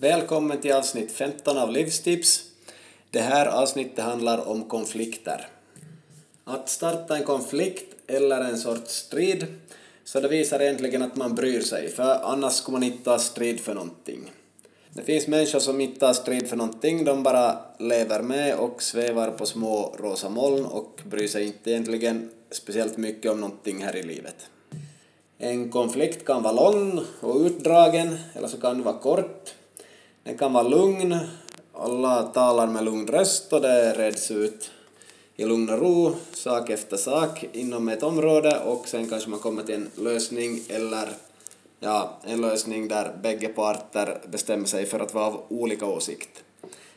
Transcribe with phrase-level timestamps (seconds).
[0.00, 2.44] välkommen till avsnitt 15 av Livstips.
[3.10, 5.48] Det här avsnittet handlar om konflikter.
[6.44, 9.46] Att starta en konflikt eller en sorts strid,
[10.04, 13.60] så det visar egentligen att man bryr sig, för annars skulle man inte ta strid
[13.60, 14.32] för någonting.
[14.92, 19.30] Det finns människor som inte tar strid för någonting, de bara lever med och svävar
[19.30, 24.02] på små rosa moln och bryr sig inte egentligen speciellt mycket om någonting här i
[24.02, 24.36] livet.
[25.38, 29.54] En konflikt kan vara lång och utdragen, eller så kan den vara kort.
[30.28, 31.18] Den kan vara lugn,
[31.72, 34.70] alla talar med lugn röst och det reds ut
[35.36, 39.62] i lugn och ro, sak efter sak inom ett område och sen kanske man kommer
[39.62, 41.08] till en lösning eller
[41.80, 46.44] ja, en lösning där bägge parter bestämmer sig för att vara av olika åsikt.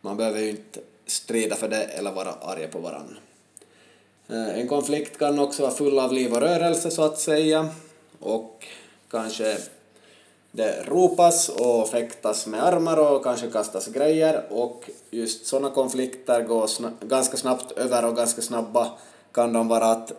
[0.00, 3.16] Man behöver ju inte strida för det eller vara arga på varandra.
[4.28, 7.68] Eh, en konflikt kan också vara full av liv och rörelse så att säga
[8.20, 8.66] och
[9.10, 9.58] kanske
[10.56, 16.66] det ropas och fäktas med armar och kanske kastas grejer och just sådana konflikter går
[16.66, 18.90] sna ganska snabbt över och ganska snabba
[19.32, 20.16] kan de vara att eh,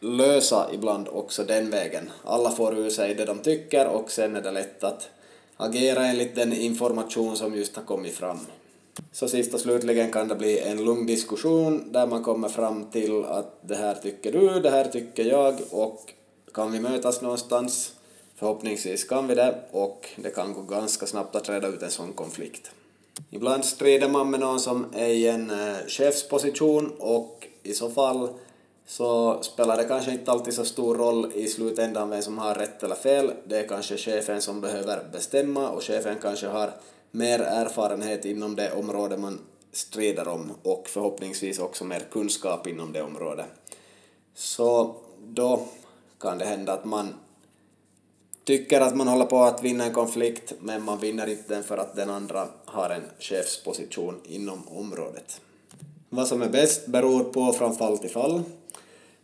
[0.00, 2.10] lösa ibland också den vägen.
[2.24, 5.08] Alla får ur sig det de tycker och sen är det lätt att
[5.56, 8.38] agera enligt den information som just har kommit fram.
[9.12, 13.24] Så sist och slutligen kan det bli en lugn diskussion där man kommer fram till
[13.24, 16.12] att det här tycker du, det här tycker jag och
[16.54, 17.92] kan vi mötas någonstans?
[18.40, 22.12] Förhoppningsvis kan vi det och det kan gå ganska snabbt att reda ut en sån
[22.12, 22.70] konflikt.
[23.30, 28.28] Ibland strider man med någon som är i en eh, chefsposition och i så fall
[28.86, 32.82] så spelar det kanske inte alltid så stor roll i slutändan vem som har rätt
[32.82, 33.32] eller fel.
[33.44, 36.70] Det är kanske chefen som behöver bestämma och chefen kanske har
[37.10, 39.38] mer erfarenhet inom det område man
[39.72, 43.46] strider om och förhoppningsvis också mer kunskap inom det området.
[44.34, 45.60] Så då
[46.20, 47.14] kan det hända att man
[48.44, 51.78] tycker att man håller på att vinna en konflikt men man vinner inte den för
[51.78, 55.40] att den andra har en chefsposition inom området.
[56.08, 58.42] Vad som är bäst beror på från fall till fall.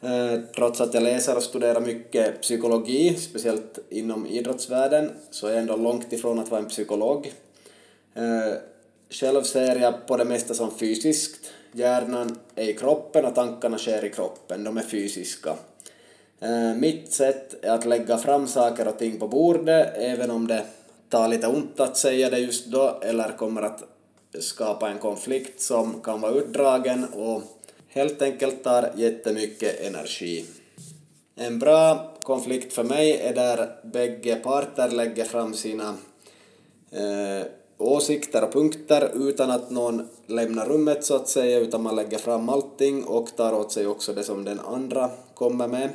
[0.00, 5.60] Eh, trots att jag läser och studerar mycket psykologi, speciellt inom idrottsvärlden, så är jag
[5.60, 7.32] ändå långt ifrån att vara en psykolog.
[8.14, 8.54] Eh,
[9.10, 11.50] själv ser jag på det mesta som fysiskt.
[11.72, 15.56] Hjärnan är i kroppen och tankarna sker i kroppen, de är fysiska.
[16.40, 20.64] Eh, mitt sätt är att lägga fram saker och ting på bordet, även om det
[21.08, 23.82] tar lite ont att säga det just då, eller kommer att
[24.40, 27.42] skapa en konflikt som kan vara utdragen och
[27.88, 30.44] helt enkelt tar jättemycket energi.
[31.36, 35.88] En bra konflikt för mig är där bägge parter lägger fram sina
[36.90, 37.46] eh,
[37.78, 42.48] åsikter och punkter utan att någon lämnar rummet så att säga, utan man lägger fram
[42.48, 45.88] allting och tar åt sig också det som den andra kommer med.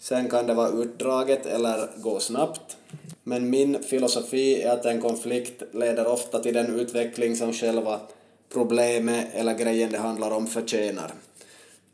[0.00, 2.76] Sen kan det vara utdraget eller gå snabbt.
[3.24, 8.00] Men min filosofi är att en konflikt leder ofta till den utveckling som själva
[8.52, 11.12] problemet eller grejen det handlar om förtjänar.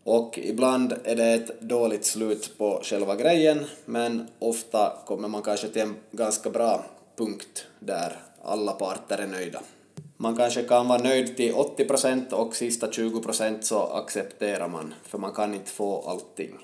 [0.05, 5.69] Och ibland är det ett dåligt slut på själva grejen, men ofta kommer man kanske
[5.69, 6.85] till en ganska bra
[7.17, 9.63] punkt där alla parter är nöjda.
[10.17, 15.33] Man kanske kan vara nöjd till 80% och sista 20% så accepterar man, för man
[15.33, 16.59] kan inte få allting.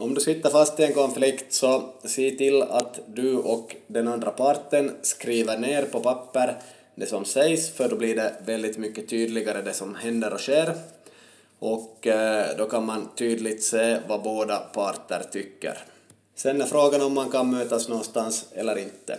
[0.00, 4.30] Om du sitter fast i en konflikt så se till att du och den andra
[4.30, 6.56] parten skriver ner på papper
[6.94, 10.74] det som sägs, för då blir det väldigt mycket tydligare det som händer och sker.
[11.58, 15.78] Och eh, då kan man tydligt se vad båda parter tycker.
[16.34, 19.18] Sen är frågan om man kan mötas någonstans eller inte.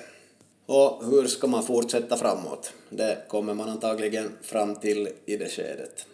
[0.65, 2.73] Och hur ska man fortsätta framåt?
[2.89, 6.05] Det kommer man antagligen fram till i det skedet.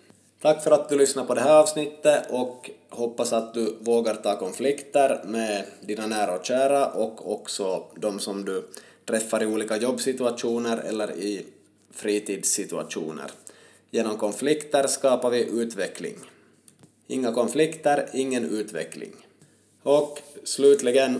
[0.46, 4.40] Tack för att du lyssnade på det här avsnittet och hoppas att du vågar ta
[4.40, 8.68] konflikter med dina nära och kära och också de som du
[9.06, 11.46] träffar i olika jobbsituationer eller i
[11.92, 13.32] fritidssituationer.
[13.92, 16.16] Genom konflikter skapar vi utveckling.
[17.08, 19.14] Inga konflikter, ingen utveckling.
[19.84, 21.20] Och slutligen,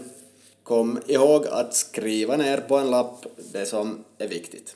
[0.64, 4.76] kom ihåg att skriva ner på en lapp det som är viktigt.